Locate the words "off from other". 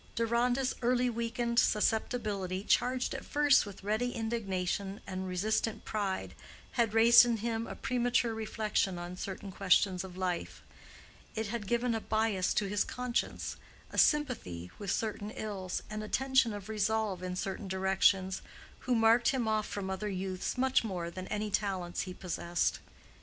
19.47-20.09